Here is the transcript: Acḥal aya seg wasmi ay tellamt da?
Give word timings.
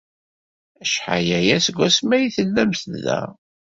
Acḥal 0.83 1.27
aya 1.39 1.57
seg 1.65 1.75
wasmi 1.79 2.13
ay 2.17 2.25
tellamt 2.35 2.83
da? 3.03 3.21